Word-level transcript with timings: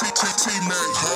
TTT 0.00 0.44
Mac, 0.66 0.92
ho. 0.96 1.14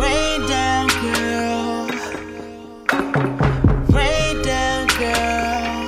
Rain 0.00 0.40
down, 0.48 0.88
girl. 1.04 1.86
Rain 3.94 4.42
down, 4.42 4.88
girl. 4.98 5.86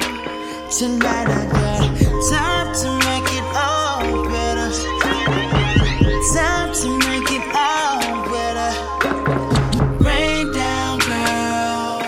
Tonight 0.70 1.26
I 1.26 1.42
got 1.50 1.82
time 2.30 2.68
to 2.82 2.88
make 3.02 3.30
it 3.34 3.46
all 3.56 4.04
better. 4.30 4.70
Time 6.32 6.72
to 6.72 6.88
make 7.08 7.32
it 7.32 7.44
all 7.52 8.00
better. 8.30 8.70
Rain 10.04 10.52
down, 10.52 10.98
girl. 11.00 12.02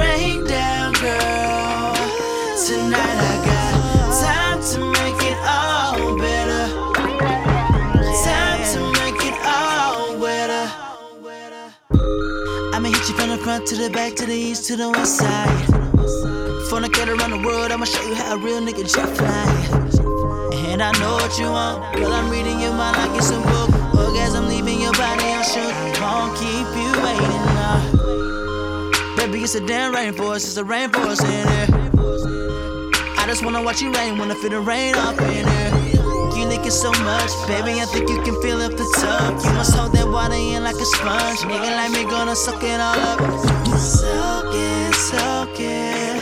Rain 0.00 0.46
down, 0.46 0.92
girl. 0.94 1.94
Tonight 2.66 3.18
I 3.20 3.44
got. 3.44 3.55
To 12.84 12.90
hit 12.90 13.08
you 13.08 13.14
from 13.16 13.30
the 13.30 13.38
front 13.38 13.66
to 13.66 13.76
the 13.76 13.88
back, 13.88 14.14
to 14.16 14.26
the 14.26 14.34
east, 14.34 14.66
to 14.66 14.76
the 14.76 14.90
west 14.90 15.18
side. 15.18 15.48
Fornicate 16.68 17.08
around 17.08 17.30
the 17.30 17.38
world, 17.46 17.72
I'ma 17.72 17.84
show 17.84 18.02
you 18.06 18.14
how 18.14 18.34
a 18.34 18.38
real 18.38 18.60
nigga 18.60 18.84
jet 18.84 19.08
fly. 19.16 19.96
And 20.70 20.82
I 20.82 20.92
know 21.00 21.14
what 21.14 21.38
you 21.38 21.50
want, 21.50 21.94
girl. 21.96 22.12
I'm 22.12 22.28
reading 22.28 22.60
your 22.60 22.72
mind 22.72 22.96
like 22.98 23.16
it's 23.18 23.30
a 23.30 23.40
book. 23.40 23.70
Orgasm 23.94 24.48
leaving 24.48 24.80
your 24.80 24.92
body, 24.92 25.24
I'm 25.24 25.44
sure. 25.44 25.72
Won't 26.02 26.36
keep 26.36 26.68
you 26.76 26.90
waiting 27.04 27.44
now. 27.56 29.16
Baby, 29.16 29.44
it's 29.44 29.54
a 29.54 29.66
damn 29.66 29.94
rainforest, 29.94 30.44
it's 30.44 30.56
a 30.56 30.64
rainforest 30.64 31.24
in 31.24 31.48
here. 31.48 31.68
I 33.16 33.24
just 33.26 33.42
wanna 33.44 33.62
watch 33.62 33.80
you 33.80 33.90
rain, 33.92 34.18
wanna 34.18 34.34
feel 34.34 34.50
the 34.50 34.60
rain 34.60 34.94
up 34.96 35.18
in 35.20 35.46
here. 35.46 35.75
You 36.36 36.44
licking 36.44 36.70
so 36.70 36.92
much, 37.00 37.32
baby, 37.48 37.80
I 37.80 37.86
think 37.86 38.10
you 38.10 38.20
can 38.20 38.36
feel 38.42 38.60
up 38.60 38.72
the 38.72 38.84
tub. 39.00 39.40
You 39.42 39.52
must 39.56 39.74
hold 39.74 39.92
that 39.92 40.06
water 40.06 40.34
in 40.34 40.62
like 40.62 40.76
a 40.76 40.84
sponge. 40.84 41.40
Nigga 41.48 41.70
like 41.72 41.90
me 41.92 42.04
gonna 42.04 42.36
suck 42.36 42.62
it 42.62 42.78
all 42.78 42.92
up. 42.92 43.20
Soak 43.78 44.52
it, 44.52 44.94
soak 45.08 45.56
it. 45.58 46.20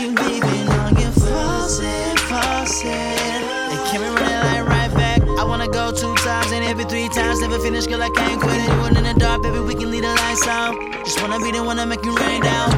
You 0.00 0.16
leaving 0.16 0.66
on 0.80 0.96
your 0.96 1.12
faucet, 1.12 2.18
faucet. 2.20 2.88
And 2.88 3.80
can 3.92 4.00
we 4.00 4.08
run 4.08 4.38
like 4.48 4.64
right 4.66 4.92
back? 4.94 5.20
I 5.38 5.44
wanna 5.44 5.68
go 5.68 5.92
two 5.92 6.14
times 6.24 6.52
and 6.52 6.64
every 6.64 6.84
three 6.84 7.10
times 7.10 7.42
never 7.42 7.58
finish, 7.58 7.86
girl. 7.86 8.02
I 8.02 8.08
can't 8.16 8.40
quit 8.40 8.56
it. 8.56 8.96
In 8.96 9.04
the 9.04 9.12
dark, 9.20 9.42
baby, 9.42 9.60
we 9.60 9.74
can 9.74 9.90
leave 9.90 10.02
the 10.02 10.08
lights 10.08 10.48
on. 10.48 10.80
Just 11.04 11.20
wanna 11.20 11.38
be 11.38 11.52
the 11.52 11.62
one 11.62 11.76
to 11.76 11.84
make 11.84 12.02
you 12.02 12.16
rain 12.16 12.40
down, 12.40 12.70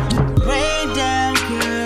rain 0.42 0.96
down, 0.96 1.34
girl. 1.46 1.81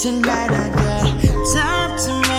Tonight 0.00 0.50
I 0.50 0.68
got 0.70 1.52
time 1.52 1.98
to 1.98 2.29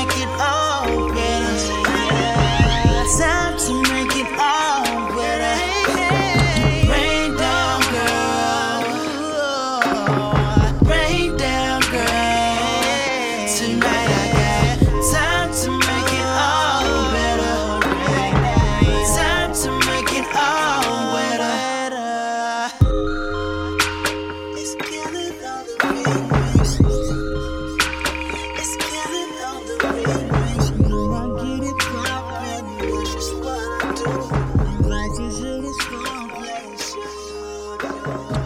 Yeah. 37.84 38.41